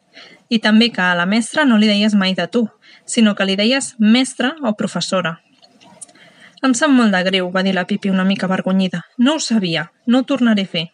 [0.53, 2.67] i també que a la mestra no li deies mai de tu,
[3.09, 5.39] sinó que li deies mestra o professora.
[6.63, 9.01] Em sap molt de greu, va dir la Pipi una mica avergonyida.
[9.17, 10.85] No ho sabia, no ho tornaré a fer.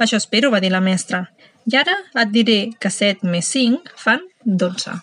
[0.00, 1.26] Això espero, va dir la mestra.
[1.68, 4.96] I ara et diré que 7 més 5 fan 12.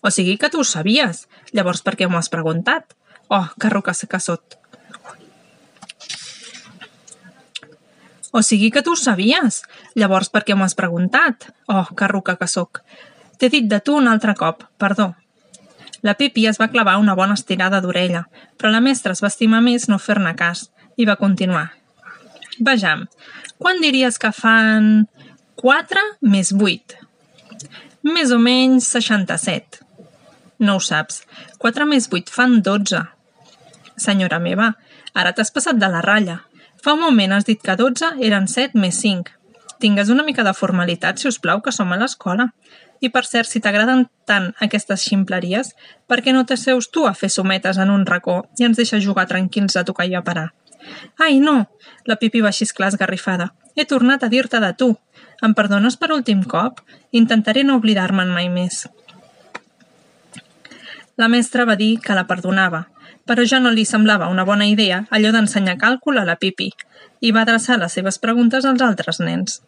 [0.00, 1.26] O sigui que tu ho sabies.
[1.52, 2.96] Llavors per què m'ho has preguntat?
[3.30, 4.58] Oh, roca que sot.
[8.32, 9.62] O sigui que tu ho sabies.
[9.98, 11.48] Llavors per què m'ho has preguntat?
[11.66, 12.82] Oh, que roca que sóc.
[13.38, 15.14] T'he dit de tu un altre cop, perdó.
[16.02, 18.24] La Pipi es va clavar una bona estirada d'orella,
[18.56, 21.68] però la mestra es va estimar més no fer-ne cas i va continuar.
[22.60, 23.06] Vejam,
[23.58, 25.06] quan diries que fan
[25.60, 26.98] 4 més 8?
[28.10, 29.84] Més o menys 67.
[30.60, 31.22] No ho saps.
[31.60, 33.02] 4 més 8 fan 12.
[34.00, 34.72] Senyora meva,
[35.14, 36.40] ara t'has passat de la ratlla.
[36.80, 39.36] Fa un moment has dit que 12 eren 7 més 5.
[39.80, 42.50] Tingues una mica de formalitat, si us plau, que som a l'escola.
[43.00, 45.72] I per cert, si t'agraden tant aquestes ximpleries,
[46.08, 49.26] per què no t'asseus tu a fer sometes en un racó i ens deixes jugar
[49.28, 50.50] tranquils a tocar i a parar?
[51.16, 51.66] Ai, no!
[52.04, 53.50] La Pipi va xisclar esgarrifada.
[53.76, 54.90] He tornat a dir-te de tu.
[55.44, 56.80] Em perdones per últim cop?
[57.16, 58.86] Intentaré no oblidar-me'n mai més.
[61.20, 62.86] La mestra va dir que la perdonava,
[63.30, 66.66] però ja no li semblava una bona idea allò d'ensenyar càlcul a la Pipi
[67.22, 69.60] i va adreçar les seves preguntes als altres nens.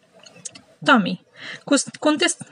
[0.83, 1.13] Tommy,
[2.03, 2.43] contesta...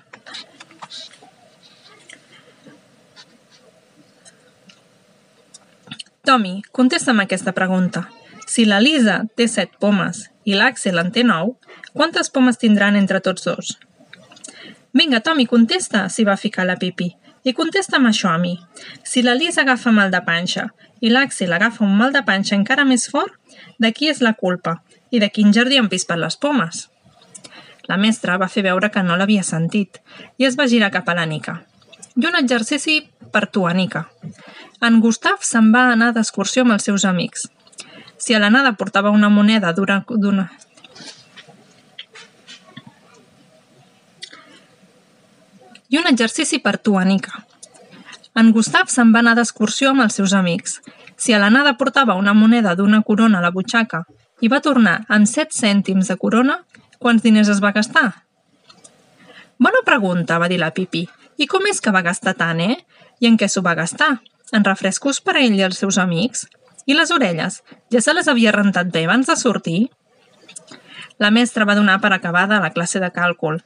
[6.23, 8.05] Tommy, contesta'm aquesta pregunta.
[8.47, 11.57] Si la Lisa té set pomes i l'Axel en té nou,
[11.91, 13.75] quantes pomes tindran entre tots dos?
[14.95, 17.11] Vinga, Tommy, contesta, s'hi va ficar la Pipi.
[17.43, 18.53] I contesta'm això a mi.
[19.03, 20.67] Si la Lisa agafa mal de panxa
[21.01, 23.33] i l'Axel agafa un mal de panxa encara més fort,
[23.81, 24.77] de qui és la culpa?
[25.11, 26.87] I de quin jardí han per les pomes?
[27.89, 29.99] La mestra va fer veure que no l'havia sentit
[30.37, 31.61] i es va girar cap a l'Anica.
[32.15, 33.01] I un exercici
[33.31, 34.05] per tu, Anica.
[34.81, 37.47] En Gustav se'n va anar d'excursió amb els seus amics.
[38.17, 40.49] Si a l'anada portava una moneda d'una...
[45.91, 47.41] I un exercici per tu, Anica.
[48.39, 50.77] En Gustav se'n va anar d'excursió amb els seus amics.
[51.19, 54.05] Si a l'anada portava una moneda d'una corona a la butxaca
[54.39, 56.61] i va tornar amb 7 cèntims de corona,
[56.97, 58.05] quants diners es va gastar?
[59.59, 61.03] Bona pregunta, va dir la Pipi.
[61.37, 62.77] I com és que va gastar tant, eh?
[63.19, 64.13] I en què s'ho va gastar?
[64.55, 66.45] En refrescos per a ell i els seus amics?
[66.87, 67.59] I les orelles?
[67.91, 69.89] Ja se les havia rentat bé abans de sortir?
[71.19, 73.59] La mestra va donar per acabada la classe de càlcul.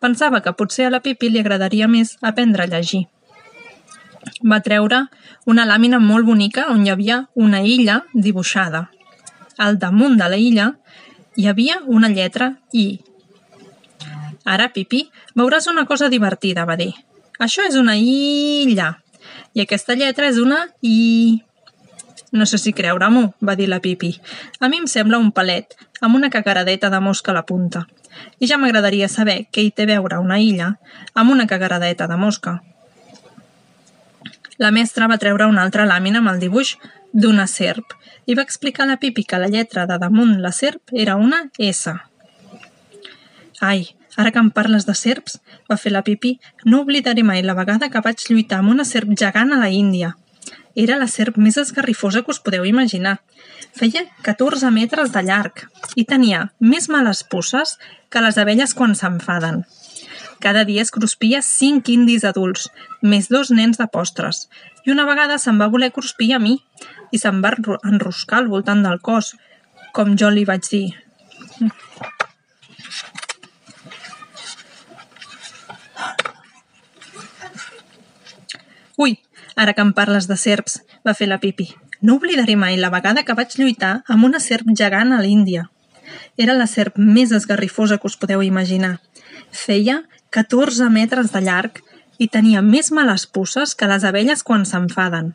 [0.00, 3.06] Pensava que potser a la Pipi li agradaria més aprendre a llegir.
[4.44, 5.04] Va treure
[5.46, 8.88] una làmina molt bonica on hi havia una illa dibuixada.
[9.58, 10.72] Al damunt de la illa
[11.36, 12.86] hi havia una lletra I.
[14.48, 15.02] Ara, Pipi,
[15.36, 16.92] veuràs una cosa divertida, va dir.
[17.38, 18.94] Això és una illa.
[19.54, 21.42] I aquesta lletra és una I.
[22.32, 24.12] No sé si creure-m'ho, va dir la Pipi.
[24.60, 27.86] A mi em sembla un palet, amb una cagaradeta de mosca a la punta.
[28.38, 30.74] I ja m'agradaria saber què hi té a veure una illa
[31.14, 32.58] amb una cagaradeta de mosca.
[34.58, 36.74] La mestra va treure una altra làmina amb el dibuix
[37.12, 37.94] d'una serp
[38.26, 41.44] i va explicar a la Pipi que la lletra de damunt la serp era una
[41.58, 41.94] S.
[43.60, 43.86] Ai,
[44.16, 45.38] ara que em parles de serps,
[45.70, 49.14] va fer la Pipi, no oblidaré mai la vegada que vaig lluitar amb una serp
[49.16, 50.16] gegant a la Índia.
[50.78, 53.16] Era la serp més esgarrifosa que us podeu imaginar.
[53.74, 55.64] Feia 14 metres de llarg
[55.98, 57.74] i tenia més males pusses
[58.12, 59.64] que les abelles quan s'enfaden.
[60.38, 62.68] Cada dia es cruspia cinc indis adults,
[63.02, 64.46] més dos nens de postres,
[64.86, 66.54] i una vegada se'n va voler cruspir a mi
[67.10, 69.34] i se'n va enroscar al voltant del cos,
[69.92, 70.86] com jo li vaig dir.
[78.98, 79.18] Ui,
[79.58, 81.66] ara que em parles de serps, va fer la Pipi.
[82.00, 85.66] No oblidaré mai la vegada que vaig lluitar amb una serp gegant a l'Índia.
[86.38, 89.00] Era la serp més esgarrifosa que us podeu imaginar.
[89.50, 91.82] Feia 14 metres de llarg
[92.22, 95.34] i tenia més males pusses que les abelles quan s'enfaden.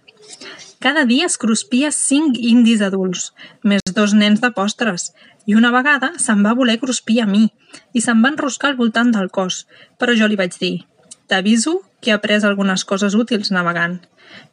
[0.84, 3.32] Cada dia es cruspia cinc indis adults,
[3.64, 5.12] més dos nens de postres,
[5.48, 7.46] i una vegada se'n va voler cruspir a mi
[7.92, 9.66] i se'n va enroscar al voltant del cos,
[10.00, 10.76] però jo li vaig dir
[11.28, 14.00] «T'aviso que he après algunes coses útils navegant».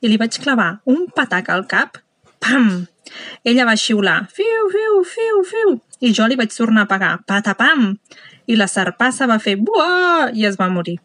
[0.01, 1.99] I li vaig clavar un patac al cap,
[2.41, 2.87] pam!
[3.45, 7.95] Ella va xiular «Fiu, fiu, fiu, fiu!» i jo li vaig tornar a pagar «Patapam!»
[8.51, 10.99] i la sarpassa va fer «Buah!» i es va morir.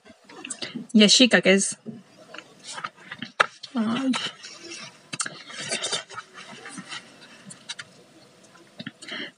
[0.94, 1.74] I així que és...
[3.76, 4.12] Ai.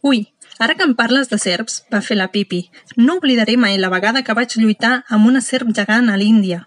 [0.08, 0.20] Ui,
[0.60, 2.63] ara que em parles de serps, va fer la Pipi,
[2.96, 6.65] no oblidaré mai la vegada que vaig lluitar amb una serp gegant a l'Índia.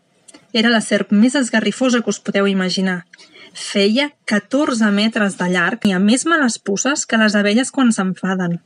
[0.53, 3.05] Era la serp més esgarrifosa que us podeu imaginar.
[3.55, 8.61] Feia 14 metres de llarg i a més males pusses que les abelles quan s'enfaden.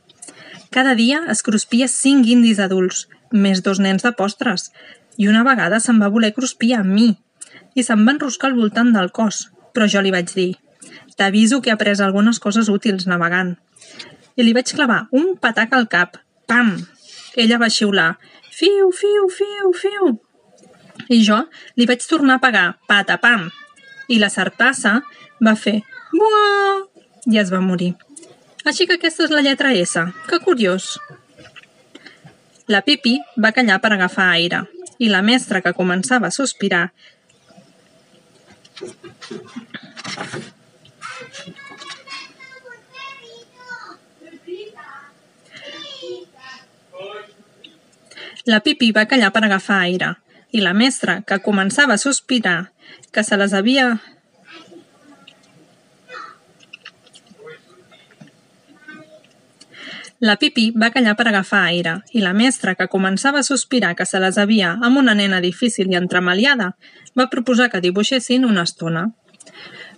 [0.69, 4.71] Cada dia es cruspia cinc indis adults, més dos nens de postres,
[5.17, 7.09] i una vegada se'n va voler cruspir amb mi
[7.75, 10.51] i se'n va enroscar al voltant del cos, però jo li vaig dir
[11.15, 13.55] «T'aviso que he après algunes coses útils navegant».
[14.35, 16.17] I li vaig clavar un patac al cap.
[16.47, 16.75] Pam!
[17.35, 18.15] Ella va xiular
[18.55, 20.11] «Fiu, fiu, fiu, fiu!»
[21.11, 21.41] I jo
[21.75, 23.49] li vaig tornar a pagar «Patapam!»
[24.07, 24.99] I la sarpassa
[25.43, 25.79] va fer
[26.13, 26.85] «Buah!»
[27.31, 27.95] i es va morir.
[28.65, 30.05] Així que aquesta és la lletra S.
[30.29, 30.95] Que curiós!
[32.67, 34.63] La Pipi va callar per agafar aire
[34.97, 36.85] i la mestra, que començava a sospirar,
[48.45, 50.11] La Pipi va callar per agafar aire
[50.53, 52.69] i la mestra, que començava a sospirar,
[53.11, 53.95] que se les havia
[60.21, 64.05] La Pipi va callar per agafar aire i la mestra, que començava a sospirar que
[64.05, 66.69] se les havia amb una nena difícil i entremaliada,
[67.17, 69.07] va proposar que dibuixessin una estona.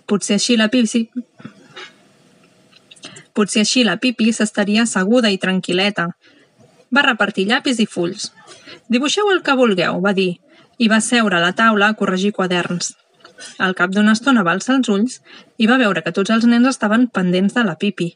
[0.08, 1.04] Potser així la Pipi...
[3.36, 6.08] Potser així la Pipi s'estaria asseguda i tranquil·leta.
[6.94, 8.30] Va repartir llapis i fulls.
[8.88, 10.38] Dibuixeu el que vulgueu, va dir,
[10.78, 12.94] i va seure a la taula a corregir quaderns.
[13.58, 15.20] Al cap d'una estona va alçar els ulls
[15.58, 18.14] i va veure que tots els nens estaven pendents de la Pipi,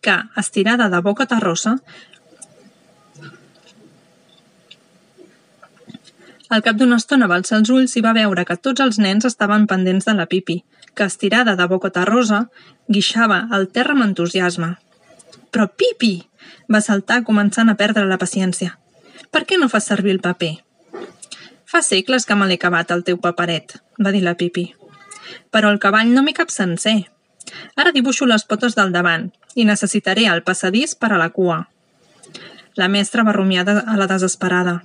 [0.00, 1.76] que, estirada de boca terrossa,
[6.52, 9.24] Al cap d'una estona va alçar els ulls i va veure que tots els nens
[9.24, 10.58] estaven pendents de la Pipi,
[10.92, 12.42] que, estirada de boca terrosa,
[12.96, 14.68] guixava al terra amb entusiasme.
[15.48, 16.12] Però Pipi!
[16.72, 18.76] Va saltar començant a perdre la paciència.
[19.30, 20.52] Per què no fas servir el paper?
[21.72, 24.66] Fa segles que me l'he acabat el teu paperet, va dir la Pipi.
[25.48, 26.98] Però el cavall no m'hi cap sencer.
[27.80, 31.62] Ara dibuixo les potes del davant i necessitaré el passadís per a la cua.
[32.76, 34.82] La mestra va rumiar a la desesperada.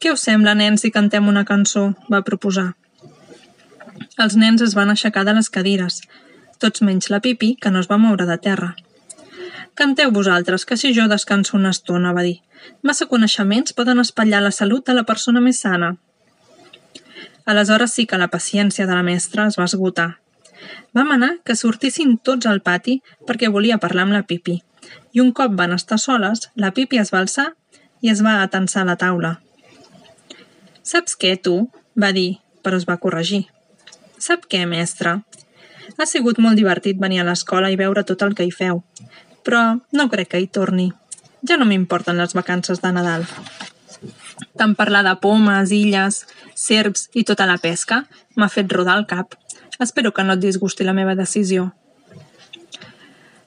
[0.00, 1.94] Què us sembla, nens, si cantem una cançó?
[2.12, 2.74] va proposar.
[4.20, 6.02] Els nens es van aixecar de les cadires,
[6.60, 8.74] tots menys la Pipi, que no es va moure de terra.
[9.74, 12.40] Canteu vosaltres, que si jo descanso una estona, va dir.
[12.82, 15.94] Massa coneixements poden espatllar la salut de la persona més sana.
[17.46, 20.18] Aleshores sí que la paciència de la mestra es va esgotar.
[20.96, 24.60] Va manar que sortissin tots al pati perquè volia parlar amb la Pipi.
[25.16, 27.48] I un cop van estar soles, la Pipi es va alçar
[28.02, 29.38] i es va atensar a la taula.
[30.82, 31.70] Saps què, tu?
[31.96, 33.46] va dir, però es va corregir.
[34.18, 35.18] Sap què, mestre?
[35.98, 38.82] Ha sigut molt divertit venir a l'escola i veure tot el que hi feu,
[39.44, 39.62] però
[39.92, 40.90] no crec que hi torni.
[41.48, 43.26] Ja no m'importen les vacances de Nadal.
[44.58, 46.22] Tant parlar de pomes, illes,
[46.54, 48.04] serps i tota la pesca
[48.36, 49.34] m'ha fet rodar el cap.
[49.80, 51.72] Espero que no et disgusti la meva decisió.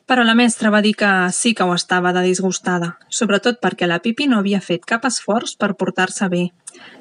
[0.06, 4.02] Però la mestra va dir que sí que ho estava de disgustada, sobretot perquè la
[4.04, 6.44] Pipi no havia fet cap esforç per portar-se bé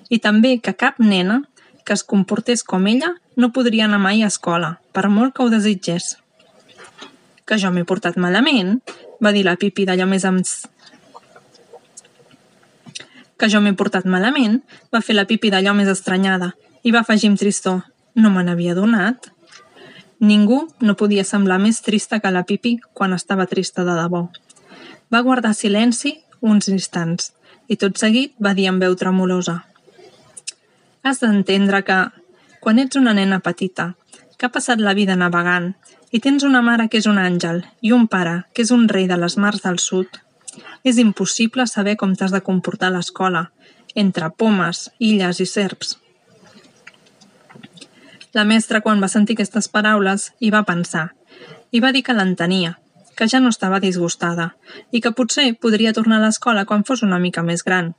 [0.09, 1.43] i també que cap nena
[1.85, 5.51] que es comportés com ella no podria anar mai a escola, per molt que ho
[5.53, 6.15] desitgés.
[7.45, 8.79] Que jo m'he portat malament,
[9.21, 10.45] va dir la Pipi d'allò més amb...
[13.37, 14.61] Que jo m'he portat malament,
[14.95, 17.83] va fer la Pipi d'allò més estranyada i va afegir amb tristor.
[18.15, 19.29] No me n'havia donat.
[20.25, 24.29] Ningú no podia semblar més trista que la Pipi quan estava trista de debò.
[25.13, 27.33] Va guardar silenci uns instants
[27.69, 29.61] i tot seguit va dir amb veu tremolosa.
[31.05, 31.99] Has d'entendre que,
[32.65, 33.93] quan ets una nena petita,
[34.37, 35.75] que ha passat la vida navegant,
[36.15, 39.09] i tens una mare que és un àngel i un pare que és un rei
[39.11, 40.07] de les mars del sud,
[40.87, 43.49] és impossible saber com t'has de comportar a l'escola,
[43.99, 45.97] entre pomes, illes i serps.
[48.35, 51.09] La mestra, quan va sentir aquestes paraules, hi va pensar
[51.75, 52.77] i va dir que l'entenia,
[53.19, 54.53] que ja no estava disgustada
[54.95, 57.95] i que potser podria tornar a l'escola quan fos una mica més gran.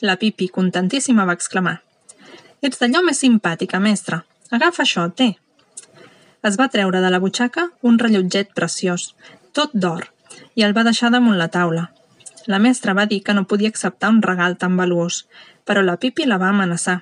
[0.00, 1.80] La Pipi, contentíssima, va exclamar
[2.62, 4.24] Ets d'allò més simpàtica, mestra.
[4.50, 5.28] Agafa això, té.
[6.46, 9.14] Es va treure de la butxaca un rellotget preciós,
[9.52, 10.06] tot d'or,
[10.54, 11.88] i el va deixar damunt la taula.
[12.46, 15.26] La mestra va dir que no podia acceptar un regal tan valuós,
[15.66, 17.00] però la Pipi la va amenaçar.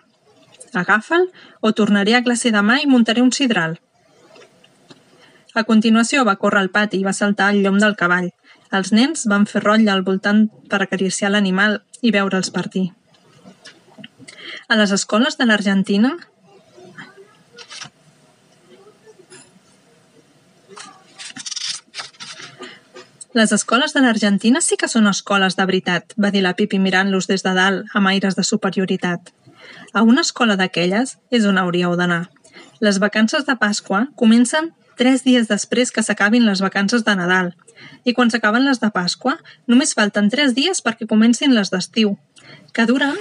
[0.73, 1.29] Agafa'l
[1.61, 3.77] o tornaré a classe demà i muntaré un sidral.
[5.55, 8.31] A continuació va córrer al pati i va saltar al llom del cavall.
[8.77, 12.89] Els nens van fer rotlla al voltant per acariciar l'animal i veure'ls partir.
[14.69, 16.17] A les escoles de l'Argentina
[23.37, 27.27] Les escoles de l'Argentina sí que són escoles de veritat, va dir la Pipi mirant-los
[27.29, 29.29] des de dalt amb aires de superioritat.
[29.93, 32.31] A una escola d'aquelles és on hauríeu d'anar.
[32.81, 37.53] Les vacances de Pasqua comencen tres dies després que s'acabin les vacances de Nadal.
[38.09, 39.37] I quan s'acaben les de Pasqua,
[39.69, 42.17] només falten tres dies perquè comencin les d'estiu,
[42.73, 43.21] que duren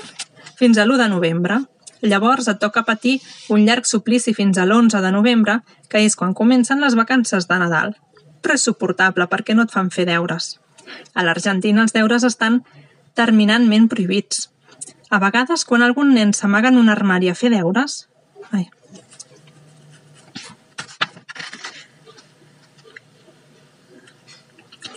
[0.56, 1.60] fins a l'1 de novembre.
[2.00, 3.20] Llavors et toca patir
[3.52, 5.60] un llarg suplici fins a l'11 de novembre,
[5.92, 7.98] que és quan comencen les vacances de Nadal.
[8.46, 10.60] Però és suportable perquè no et fan fer deures.
[11.18, 12.60] A l'Argentina els deures estan
[13.18, 14.52] terminantment prohibits.
[15.10, 18.04] A vegades, quan algun nen s'amaga en un armari a fer deures...
[18.54, 18.68] Ai.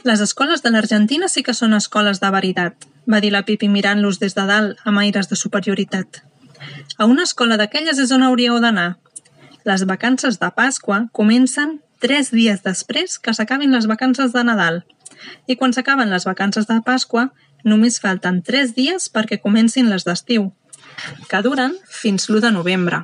[0.04, 4.20] Les escoles de l'Argentina sí que són escoles de veritat, va dir la Pipi mirant-los
[4.20, 6.22] des de dalt amb aires de superioritat.
[7.00, 8.96] A una escola d'aquelles és on hauríeu d'anar.
[9.64, 14.82] Les vacances de Pasqua comencen tres dies després que s'acabin les vacances de Nadal.
[15.46, 17.28] I quan s'acaben les vacances de Pasqua,
[17.64, 20.52] només falten tres dies perquè comencin les d'estiu,
[21.28, 23.02] que duren fins l'1 de novembre.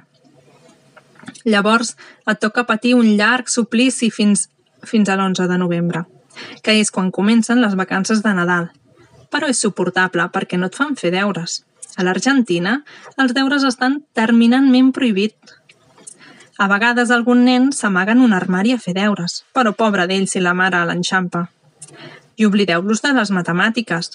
[1.45, 1.97] Llavors
[2.31, 4.49] et toca patir un llarg suplici fins,
[4.85, 6.07] fins a l'11 de novembre,
[6.63, 8.73] que és quan comencen les vacances de Nadal
[9.35, 11.63] però és suportable perquè no et fan fer deures.
[11.99, 12.79] A l'Argentina,
[13.19, 15.54] els deures estan terminantment prohibits.
[16.57, 20.41] A vegades algun nen s'amaga en un armari a fer deures, però pobre d'ell si
[20.41, 21.49] la mare l'enxampa.
[22.39, 24.11] I oblideu-los de les matemàtiques.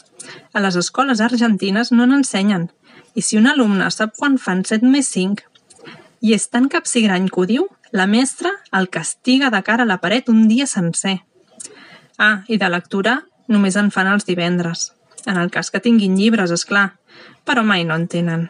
[0.54, 2.70] A les escoles argentines no n'ensenyen,
[3.16, 5.44] i si un alumne sap quan fan 7 més 5
[6.22, 10.00] i és tan capsigrany que ho diu, la mestra el castiga de cara a la
[10.04, 11.20] paret un dia sencer.
[12.18, 14.92] Ah, i de lectura només en fan els divendres.
[15.26, 16.94] En el cas que tinguin llibres, és clar,
[17.48, 18.50] però mai no en tenen.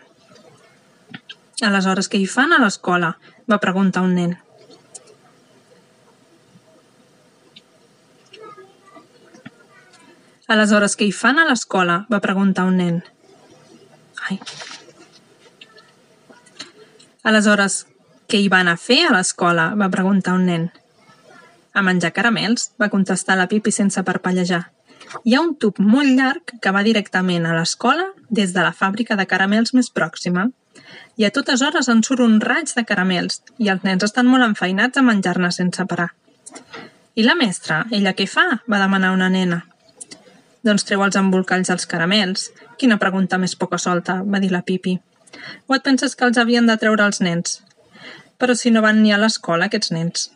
[1.62, 3.14] Aleshores, què hi fan a l'escola?
[3.50, 4.38] Va preguntar un nen.
[10.50, 12.04] Aleshores, què hi fan a l'escola?
[12.10, 13.02] va preguntar un nen.
[14.30, 14.40] Ai.
[17.30, 17.84] Aleshores,
[18.30, 19.72] què hi van a fer a l'escola?
[19.78, 20.70] va preguntar un nen.
[21.74, 24.64] A menjar caramels, va contestar la Pipi sense parpellejar.
[25.26, 29.18] Hi ha un tub molt llarg que va directament a l'escola des de la fàbrica
[29.18, 30.50] de caramels més pròxima.
[31.20, 34.46] I a totes hores en surt un raig de caramels i els nens estan molt
[34.46, 36.14] enfeinats a menjar-ne sense parar.
[37.20, 38.46] I la mestra, ella què fa?
[38.72, 39.66] va demanar una nena.
[40.64, 42.50] Doncs treu els embolcalls dels caramels.
[42.80, 44.96] Quina pregunta més poca solta, va dir la Pipi.
[45.68, 47.60] O et penses que els havien de treure els nens?
[48.40, 50.30] Però si no van ni a l'escola, aquests nens.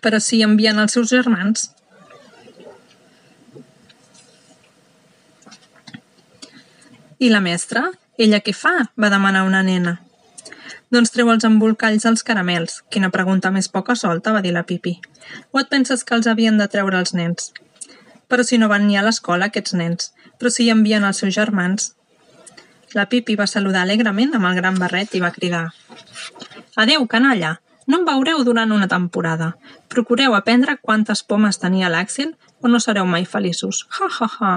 [0.00, 1.68] Però si envien els seus germans,
[7.22, 7.84] I la mestra?
[8.22, 8.72] Ella què fa?
[9.02, 9.96] va demanar una nena.
[10.94, 12.76] Doncs treu els embolcalls dels caramels.
[12.92, 14.92] Quina pregunta més poca solta, va dir la Pipi.
[15.50, 17.50] O et penses que els havien de treure els nens?
[18.30, 20.12] Però si no van ni a l'escola, aquests nens.
[20.38, 21.88] Però si hi envien els seus germans.
[22.94, 25.64] La Pipi va saludar alegrement amb el gran barret i va cridar.
[26.76, 27.56] Adeu, canalla!
[27.90, 29.56] No em veureu durant una temporada.
[29.90, 33.86] Procureu aprendre quantes pomes tenia l'Àxel o no sereu mai feliços.
[33.98, 34.52] Ha, ha, ha.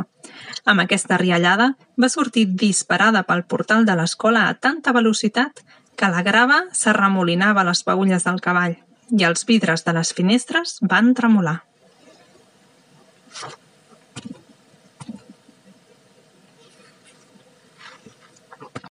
[0.66, 6.24] Amb aquesta riallada va sortir disparada pel portal de l'escola a tanta velocitat que la
[6.24, 8.78] grava s'arremolinava les paulles del cavall
[9.12, 11.62] i els vidres de les finestres van tremolar.